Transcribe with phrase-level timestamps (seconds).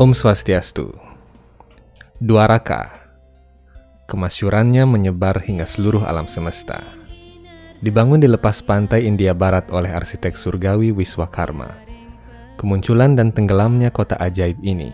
[0.00, 0.96] Om Swastiastu.
[2.24, 2.88] Dwaraka.
[4.08, 6.80] Kemasyurannya menyebar hingga seluruh alam semesta.
[7.84, 11.68] Dibangun di lepas pantai India Barat oleh arsitek surgawi Wiswakarma.
[12.56, 14.88] Kemunculan dan tenggelamnya kota ajaib ini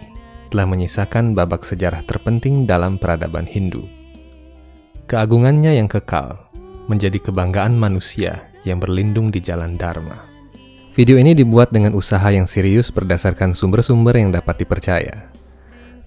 [0.50, 3.86] telah menyisakan babak sejarah terpenting dalam peradaban Hindu.
[5.06, 6.34] Keagungannya yang kekal
[6.90, 10.35] menjadi kebanggaan manusia yang berlindung di jalan Dharma.
[10.96, 15.28] Video ini dibuat dengan usaha yang serius berdasarkan sumber-sumber yang dapat dipercaya.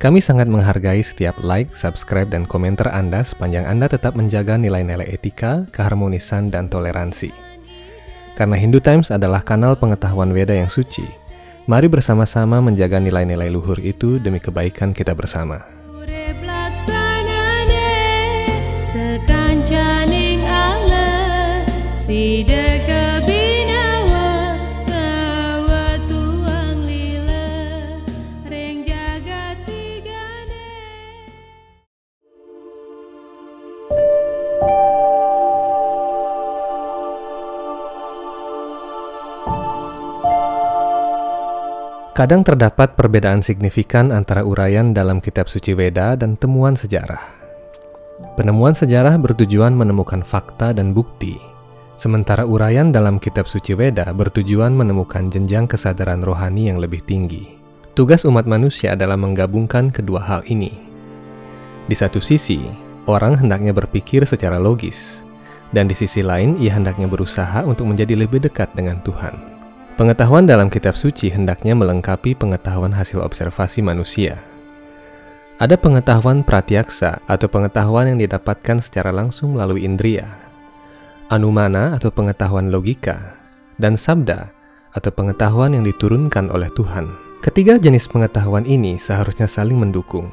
[0.01, 5.69] Kami sangat menghargai setiap like, subscribe, dan komentar Anda sepanjang Anda tetap menjaga nilai-nilai etika,
[5.69, 7.29] keharmonisan, dan toleransi.
[8.33, 11.05] Karena Hindu Times adalah kanal pengetahuan Weda yang suci,
[11.69, 15.69] mari bersama-sama menjaga nilai-nilai luhur itu demi kebaikan kita bersama.
[42.19, 47.23] Kadang terdapat perbedaan signifikan antara uraian dalam kitab suci Weda dan temuan sejarah.
[48.35, 51.39] Penemuan sejarah bertujuan menemukan fakta dan bukti,
[51.95, 57.55] sementara uraian dalam kitab suci Weda bertujuan menemukan jenjang kesadaran rohani yang lebih tinggi.
[57.95, 60.75] Tugas umat manusia adalah menggabungkan kedua hal ini.
[61.87, 62.59] Di satu sisi,
[63.07, 65.23] orang hendaknya berpikir secara logis,
[65.71, 69.58] dan di sisi lain ia hendaknya berusaha untuk menjadi lebih dekat dengan Tuhan.
[69.99, 74.39] Pengetahuan dalam kitab suci hendaknya melengkapi pengetahuan hasil observasi manusia.
[75.59, 80.23] Ada pengetahuan pratiaksa atau pengetahuan yang didapatkan secara langsung melalui indria,
[81.27, 83.35] anumana atau pengetahuan logika,
[83.75, 84.55] dan sabda
[84.95, 87.11] atau pengetahuan yang diturunkan oleh Tuhan.
[87.43, 90.31] Ketiga jenis pengetahuan ini seharusnya saling mendukung.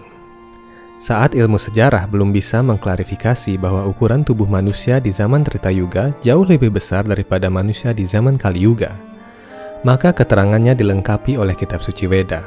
[1.02, 6.46] Saat ilmu sejarah belum bisa mengklarifikasi bahwa ukuran tubuh manusia di zaman Trita Yuga jauh
[6.46, 9.15] lebih besar daripada manusia di zaman Kali Yuga,
[9.86, 12.42] maka keterangannya dilengkapi oleh kitab suci Weda.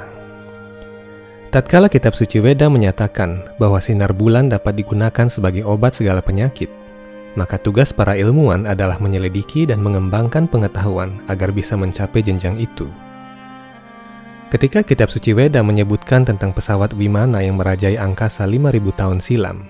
[1.56, 6.68] Tatkala kitab suci Weda menyatakan bahwa sinar bulan dapat digunakan sebagai obat segala penyakit,
[7.40, 12.92] maka tugas para ilmuwan adalah menyelidiki dan mengembangkan pengetahuan agar bisa mencapai jenjang itu.
[14.52, 19.64] Ketika kitab suci Weda menyebutkan tentang pesawat Wimana yang merajai angkasa 5000 tahun silam,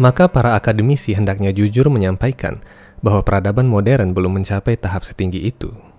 [0.00, 2.64] maka para akademisi hendaknya jujur menyampaikan
[3.04, 5.89] bahwa peradaban modern belum mencapai tahap setinggi itu.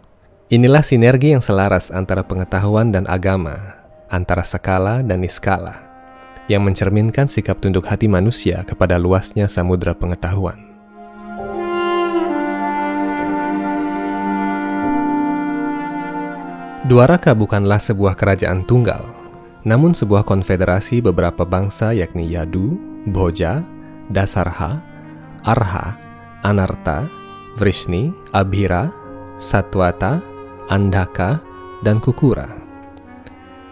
[0.52, 3.80] Inilah sinergi yang selaras antara pengetahuan dan agama,
[4.12, 5.80] antara skala dan niskala,
[6.52, 10.60] yang mencerminkan sikap tunduk hati manusia kepada luasnya samudera pengetahuan.
[16.84, 19.08] Dwaraka bukanlah sebuah kerajaan tunggal,
[19.64, 22.76] namun sebuah konfederasi beberapa bangsa yakni Yadu,
[23.08, 23.64] Boja,
[24.12, 24.84] Dasarha,
[25.48, 25.96] Arha,
[26.44, 27.08] Anarta,
[27.56, 28.92] Vrishni, Abhira,
[29.40, 30.31] Satwata,
[30.70, 31.42] Andaka,
[31.82, 32.46] dan Kukura.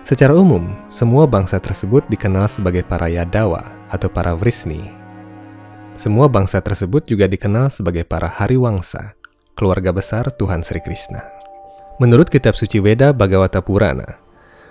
[0.01, 4.89] Secara umum, semua bangsa tersebut dikenal sebagai para Yadawa atau para Vrisni.
[5.99, 9.13] Semua bangsa tersebut juga dikenal sebagai para Hariwangsa,
[9.59, 11.19] keluarga besar Tuhan Sri Krishna.
[11.99, 14.07] Menurut kitab suci Weda Bhagavata Purana,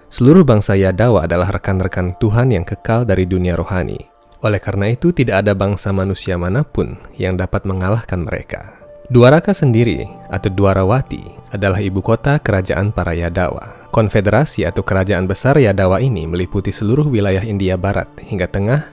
[0.08, 4.00] seluruh bangsa Yadawa adalah rekan-rekan Tuhan yang kekal dari dunia rohani.
[4.40, 8.77] Oleh karena itu, tidak ada bangsa manusia mana pun yang dapat mengalahkan mereka.
[9.08, 13.88] Dwaraka sendiri, atau Dwarawati, adalah ibu kota kerajaan para Yadawa.
[13.88, 18.84] Konfederasi atau kerajaan besar Yadawa ini meliputi seluruh wilayah India Barat hingga tengah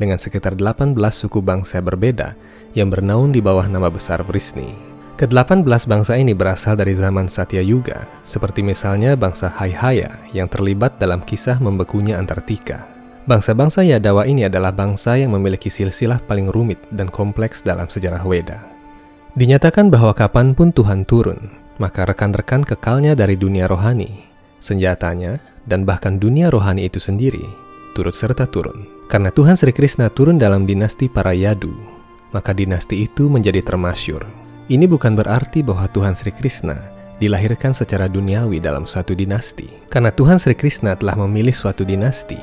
[0.00, 2.32] dengan sekitar 18 suku bangsa berbeda
[2.72, 4.72] yang bernaung di bawah nama besar Vrisni.
[5.20, 11.20] Ke-18 bangsa ini berasal dari zaman Satya Yuga, seperti misalnya bangsa Haihaya yang terlibat dalam
[11.20, 12.88] kisah membekunya Antartika.
[13.28, 18.77] Bangsa-bangsa Yadawa ini adalah bangsa yang memiliki silsilah paling rumit dan kompleks dalam sejarah Weda.
[19.38, 21.38] Dinyatakan bahwa kapan pun Tuhan turun,
[21.78, 24.26] maka rekan-rekan kekalnya dari dunia rohani,
[24.58, 27.46] senjatanya, dan bahkan dunia rohani itu sendiri
[27.94, 28.86] turut serta turun.
[29.06, 31.70] Karena Tuhan Sri Krishna turun dalam dinasti para Yadu,
[32.34, 34.26] maka dinasti itu menjadi termasyur.
[34.66, 36.74] Ini bukan berarti bahwa Tuhan Sri Krishna
[37.22, 39.70] dilahirkan secara duniawi dalam suatu dinasti.
[39.86, 42.38] Karena Tuhan Sri Krishna telah memilih suatu dinasti,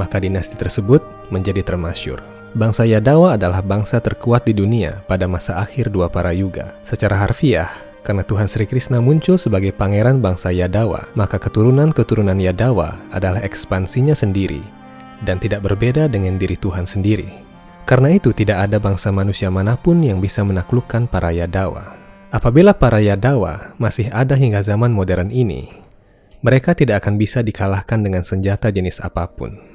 [0.00, 2.39] maka dinasti tersebut menjadi termasyur.
[2.50, 6.74] Bangsa Yadawa adalah bangsa terkuat di dunia pada masa akhir dua para yuga.
[6.82, 7.70] Secara harfiah,
[8.02, 14.66] karena Tuhan Sri Krishna muncul sebagai pangeran bangsa Yadawa, maka keturunan-keturunan Yadawa adalah ekspansinya sendiri
[15.22, 17.30] dan tidak berbeda dengan diri Tuhan sendiri.
[17.86, 21.94] Karena itu tidak ada bangsa manusia mana pun yang bisa menaklukkan para Yadawa.
[22.34, 25.70] Apabila para Yadawa masih ada hingga zaman modern ini,
[26.40, 29.69] Mereka tidak akan bisa dikalahkan dengan senjata jenis apa pun.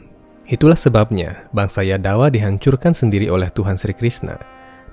[0.45, 4.37] Itulah sebabnya bangsa Yadawa dihancurkan sendiri oleh Tuhan Sri Krishna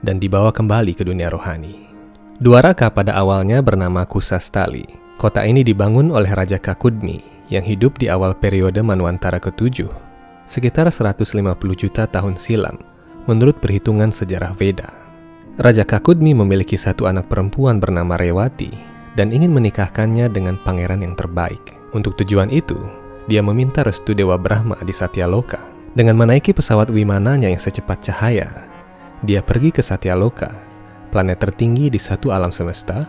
[0.01, 1.93] dan dibawa kembali ke dunia rohani.
[2.41, 4.89] Dwaraka pada awalnya bernama Kusastali.
[5.21, 7.23] Kota ini dibangun oleh Raja Kakudmi
[7.53, 9.87] yang hidup di awal periode Manwantara ke-7,
[10.49, 11.37] sekitar 150
[11.77, 12.81] juta tahun silam,
[13.29, 14.91] menurut perhitungan sejarah Veda.
[15.61, 18.73] Raja Kakudmi memiliki satu anak perempuan bernama Rewati
[19.15, 21.61] dan ingin menikahkannya dengan pangeran yang terbaik.
[21.93, 22.81] Untuk tujuan itu,
[23.31, 25.63] dia meminta restu Dewa Brahma di Satyaloka.
[25.93, 28.49] Dengan menaiki pesawat Wimananya yang secepat cahaya,
[29.21, 30.49] dia pergi ke Satyaloka,
[31.13, 33.05] planet tertinggi di satu alam semesta,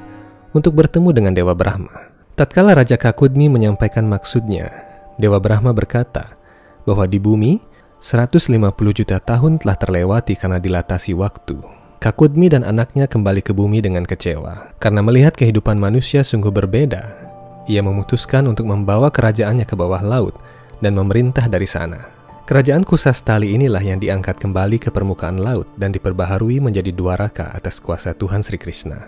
[0.52, 2.12] untuk bertemu dengan Dewa Brahma.
[2.36, 4.70] Tatkala Raja Kakudmi menyampaikan maksudnya,
[5.16, 6.36] Dewa Brahma berkata
[6.84, 7.64] bahwa di bumi
[8.04, 8.52] 150
[8.92, 11.56] juta tahun telah terlewati karena dilatasi waktu.
[12.04, 14.76] Kakudmi dan anaknya kembali ke bumi dengan kecewa.
[14.76, 17.23] Karena melihat kehidupan manusia sungguh berbeda,
[17.68, 20.36] ia memutuskan untuk membawa kerajaannya ke bawah laut
[20.84, 22.12] dan memerintah dari sana.
[22.44, 27.80] Kerajaan Kusastali inilah yang diangkat kembali ke permukaan laut dan diperbaharui menjadi dua raka atas
[27.80, 29.00] kuasa Tuhan Sri Krishna.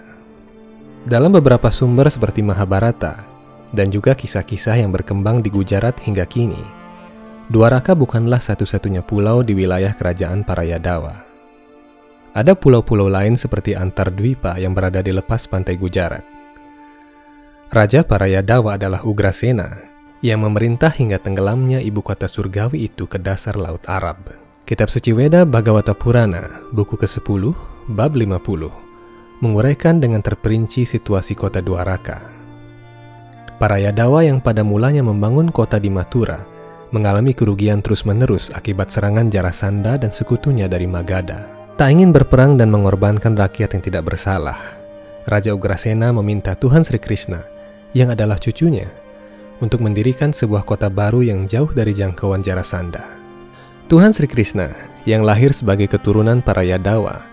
[1.03, 3.27] Dalam beberapa sumber seperti Mahabharata
[3.75, 6.63] dan juga kisah-kisah yang berkembang di Gujarat hingga kini,
[7.45, 11.21] Dwaraka bukanlah satu-satunya pulau di wilayah kerajaan para Yadawa.
[12.33, 16.34] Ada pulau-pulau lain seperti Antardwipa yang berada di lepas pantai Gujarat.
[17.65, 19.81] Raja para Yadawa adalah Ugrasena
[20.21, 24.21] yang memerintah hingga tenggelamnya ibu kota surgawi itu ke dasar Laut Arab.
[24.69, 27.57] Kitab suci Weda Bhagavata Purana, buku ke-10,
[27.89, 28.69] bab 50,
[29.41, 32.21] menguraikan dengan terperinci situasi kota Dwaraka.
[33.57, 36.45] Para Yadawa yang pada mulanya membangun kota di Mathura
[36.93, 41.49] mengalami kerugian terus-menerus akibat serangan Jarasanda dan sekutunya dari Magadha.
[41.81, 44.55] Tak ingin berperang dan mengorbankan rakyat yang tidak bersalah,
[45.25, 47.54] Raja Ugrasena meminta Tuhan Sri Krishna,
[47.95, 48.91] yang adalah cucunya,
[49.63, 53.01] untuk mendirikan sebuah kota baru yang jauh dari jangkauan Jarasanda.
[53.87, 54.75] Tuhan Sri Krishna,
[55.07, 57.23] yang lahir sebagai keturunan para Yadawa,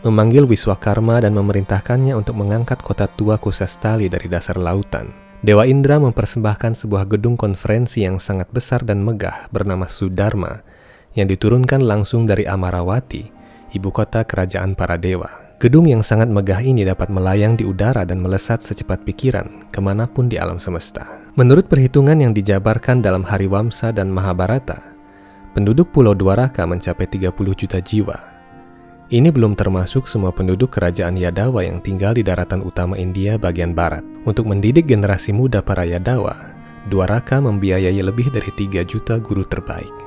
[0.00, 5.12] memanggil Wiswakarma dan memerintahkannya untuk mengangkat kota tua Kusastali dari dasar lautan.
[5.44, 10.64] Dewa Indra mempersembahkan sebuah gedung konferensi yang sangat besar dan megah bernama Sudharma,
[11.12, 13.28] yang diturunkan langsung dari Amarawati,
[13.76, 15.45] ibu kota kerajaan para dewa.
[15.56, 20.04] Gedung yang sangat megah ini dapat melayang di udara dan melesat secepat pikiran ke mana
[20.04, 21.24] pun di alam semesta.
[21.32, 24.84] Menurut perhitungan yang dijabarkan dalam Hariwamsa dan Mahabharata,
[25.56, 28.20] penduduk Pulau Dwaraka mencapai 30 juta jiwa.
[29.08, 34.04] Ini belum termasuk semua penduduk kerajaan Yadawa yang tinggal di daratan utama India bagian barat.
[34.28, 36.36] Untuk mendidik generasi muda para Yadawa,
[36.92, 40.05] Dwaraka membiayai lebih dari 3 juta guru terbaik.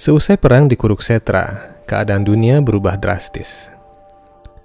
[0.00, 3.68] Seusai perang di Kuruksetra, keadaan dunia berubah drastis.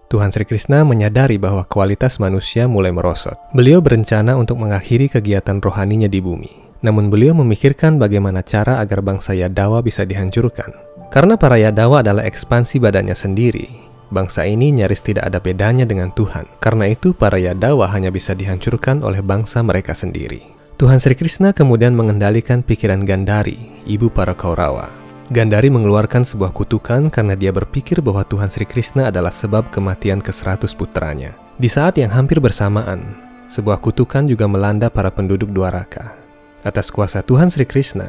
[0.08, 3.36] Tuhan Sri Krishna menyadari bahwa kualitas manusia mulai merosot.
[3.52, 6.80] Beliau berencana untuk mengakhiri kegiatan rohaninya di bumi.
[6.88, 10.72] Namun beliau memikirkan bagaimana cara agar bangsa Yadawa bisa dihancurkan.
[11.12, 13.68] Karena para Yadawa adalah ekspansi badannya sendiri,
[14.16, 16.48] bangsa ini nyaris tidak ada bedanya dengan Tuhan.
[16.64, 20.48] Karena itu para Yadawa hanya bisa dihancurkan oleh bangsa mereka sendiri.
[20.80, 27.34] Tuhan Sri Krishna kemudian mengendalikan pikiran Gandari, ibu para Kaurawa, Gandari mengeluarkan sebuah kutukan karena
[27.34, 31.34] dia berpikir bahwa Tuhan Sri Krishna adalah sebab kematian ke-100 putranya.
[31.58, 33.02] Di saat yang hampir bersamaan,
[33.50, 36.14] sebuah kutukan juga melanda para penduduk Dwaraka.
[36.62, 38.06] Atas kuasa Tuhan Sri Krishna,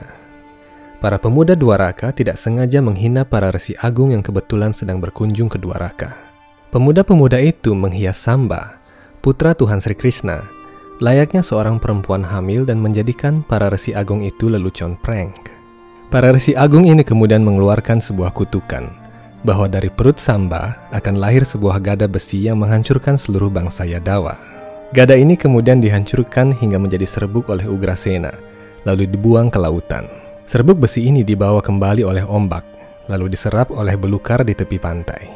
[1.01, 6.13] para pemuda Dwaraka tidak sengaja menghina para resi agung yang kebetulan sedang berkunjung ke Dwaraka.
[6.69, 8.77] Pemuda-pemuda itu menghias Samba,
[9.25, 10.45] putra Tuhan Sri Krishna,
[11.01, 15.56] layaknya seorang perempuan hamil dan menjadikan para resi agung itu lelucon prank.
[16.07, 18.95] Para resi agung ini kemudian mengeluarkan sebuah kutukan
[19.43, 24.39] bahwa dari perut Samba akan lahir sebuah gada besi yang menghancurkan seluruh bangsa Yadawa.
[24.95, 28.31] Gada ini kemudian dihancurkan hingga menjadi serbuk oleh Ugrasena,
[28.87, 30.07] lalu dibuang ke lautan.
[30.47, 32.63] Serbuk besi ini dibawa kembali oleh ombak,
[33.11, 35.27] lalu diserap oleh belukar di tepi pantai.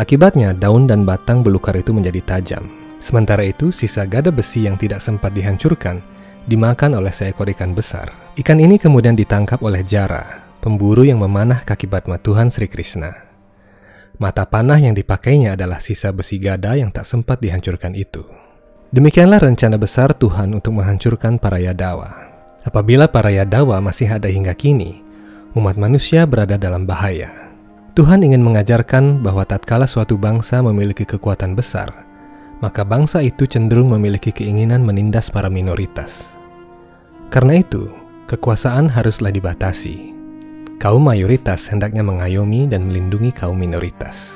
[0.00, 2.64] Akibatnya, daun dan batang belukar itu menjadi tajam.
[2.96, 6.00] Sementara itu, sisa gada besi yang tidak sempat dihancurkan
[6.46, 8.14] dimakan oleh seekor ikan besar.
[8.38, 13.26] Ikan ini kemudian ditangkap oleh Jara, pemburu yang memanah kaki Batma Tuhan Sri Krishna.
[14.16, 18.24] Mata panah yang dipakainya adalah sisa besi gada yang tak sempat dihancurkan itu.
[18.94, 22.32] Demikianlah rencana besar Tuhan untuk menghancurkan para Yadawa.
[22.64, 25.04] Apabila para Yadawa masih ada hingga kini,
[25.52, 27.28] umat manusia berada dalam bahaya.
[27.96, 32.06] Tuhan ingin mengajarkan bahwa tatkala suatu bangsa memiliki kekuatan besar,
[32.60, 36.35] maka bangsa itu cenderung memiliki keinginan menindas para minoritas.
[37.30, 37.90] Karena itu,
[38.26, 40.10] Kekuasaan haruslah dibatasi.
[40.82, 44.34] Kaum mayoritas hendaknya mengayomi dan melindungi kaum minoritas.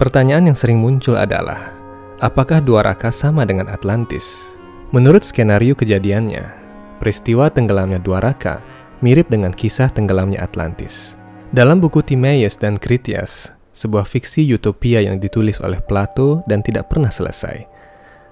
[0.00, 1.76] Pertanyaan yang sering muncul adalah,
[2.24, 4.40] apakah Dwaraka sama dengan Atlantis?
[4.88, 6.48] Menurut skenario kejadiannya,
[6.96, 8.64] peristiwa tenggelamnya Dwaraka
[9.04, 11.12] mirip dengan kisah tenggelamnya Atlantis.
[11.52, 17.12] Dalam buku Timaeus dan Critias, sebuah fiksi utopia yang ditulis oleh Plato dan tidak pernah
[17.12, 17.68] selesai,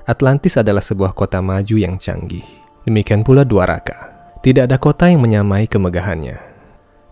[0.08, 2.63] Atlantis adalah sebuah kota maju yang canggih.
[2.84, 4.12] Demikian pula Dwaraka.
[4.44, 6.36] Tidak ada kota yang menyamai kemegahannya.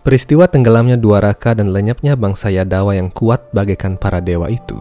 [0.05, 4.77] Peristiwa tenggelamnya Dwaraka dan lenyapnya bangsa Yadawa yang kuat bagaikan para dewa itu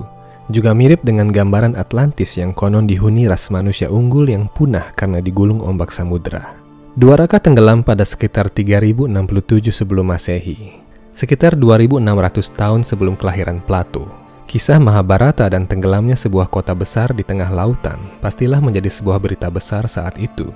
[0.51, 5.63] juga mirip dengan gambaran Atlantis yang konon dihuni ras manusia unggul yang punah karena digulung
[5.63, 6.59] ombak samudera.
[6.99, 10.83] Dwaraka tenggelam pada sekitar 3067 sebelum Masehi,
[11.15, 14.11] sekitar 2600 tahun sebelum kelahiran Plato.
[14.43, 19.87] Kisah Mahabharata dan tenggelamnya sebuah kota besar di tengah lautan pastilah menjadi sebuah berita besar
[19.87, 20.51] saat itu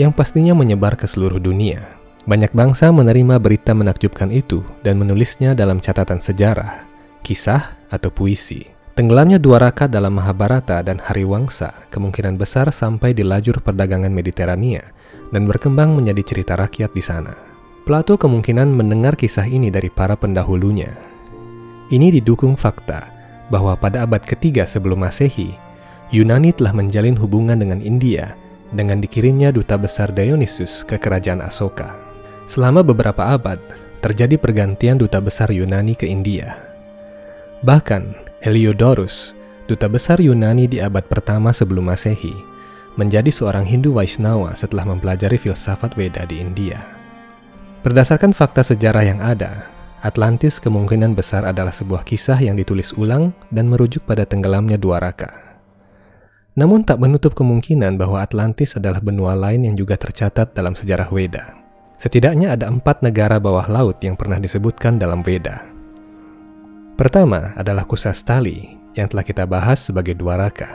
[0.00, 1.84] yang pastinya menyebar ke seluruh dunia.
[2.24, 6.88] Banyak bangsa menerima berita menakjubkan itu dan menulisnya dalam catatan sejarah,
[7.20, 8.64] kisah, atau puisi.
[8.96, 14.84] Tenggelamnya dua raka dalam Mahabharata dan Hariwangsa kemungkinan besar sampai di lajur perdagangan Mediterania
[15.32, 17.32] dan berkembang menjadi cerita rakyat di sana.
[17.84, 20.92] Plato kemungkinan mendengar kisah ini dari para pendahulunya.
[21.88, 23.08] Ini didukung fakta
[23.48, 25.56] bahwa pada abad ketiga sebelum Masehi,
[26.12, 28.36] Yunani telah menjalin hubungan dengan India
[28.70, 31.94] dengan dikirimnya duta besar Dionysus ke kerajaan Asoka.
[32.50, 33.58] Selama beberapa abad,
[34.02, 36.58] terjadi pergantian duta besar Yunani ke India.
[37.62, 39.36] Bahkan, Heliodorus,
[39.68, 42.34] duta besar Yunani di abad pertama sebelum Masehi,
[42.98, 46.80] menjadi seorang Hindu Vaishnava setelah mempelajari filsafat Weda di India.
[47.84, 49.68] Berdasarkan fakta sejarah yang ada,
[50.00, 55.49] Atlantis kemungkinan besar adalah sebuah kisah yang ditulis ulang dan merujuk pada tenggelamnya dua raka.
[56.58, 61.54] Namun tak menutup kemungkinan bahwa Atlantis adalah benua lain yang juga tercatat dalam sejarah Weda.
[62.00, 65.62] Setidaknya ada empat negara bawah laut yang pernah disebutkan dalam Weda.
[66.98, 70.74] Pertama adalah Kusastali yang telah kita bahas sebagai Dwaraka.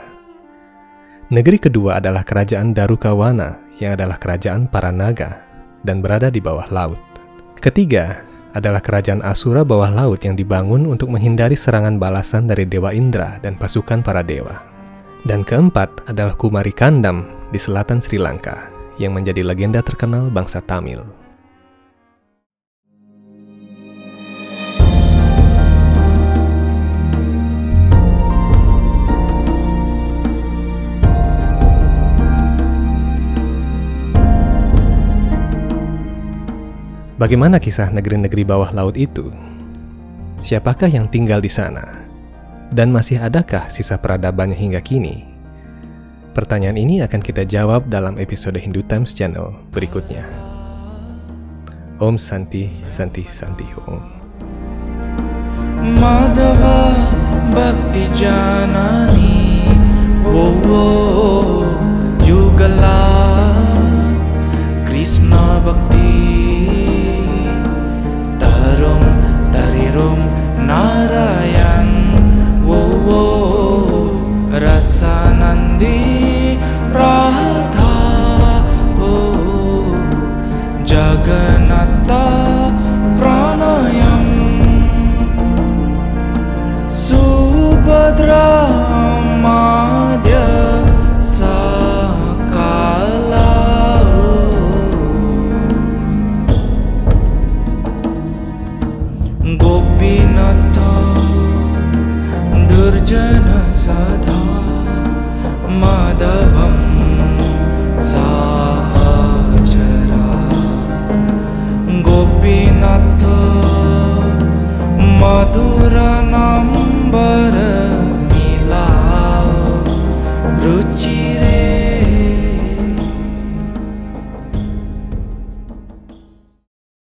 [1.28, 5.42] Negeri kedua adalah kerajaan Darukawana yang adalah kerajaan para naga
[5.82, 6.98] dan berada di bawah laut.
[7.58, 8.22] Ketiga
[8.56, 13.58] adalah kerajaan Asura bawah laut yang dibangun untuk menghindari serangan balasan dari Dewa Indra dan
[13.58, 14.75] pasukan para dewa.
[15.26, 21.02] Dan keempat adalah Kumari Kandam di selatan Sri Lanka yang menjadi legenda terkenal bangsa Tamil.
[37.18, 39.34] Bagaimana kisah negeri-negeri bawah laut itu?
[40.38, 42.05] Siapakah yang tinggal di sana?
[42.74, 45.22] Dan masih adakah sisa peradabannya hingga kini?
[46.34, 50.26] Pertanyaan ini akan kita jawab dalam episode Hindu Times Channel berikutnya.
[51.96, 54.02] Om Santi Santi Santi Om.
[55.96, 56.92] Madhava
[57.56, 59.64] Bhakti Janani
[60.26, 60.86] Wo Wo
[62.20, 63.00] Yugala
[64.84, 65.85] Krishna Bhakti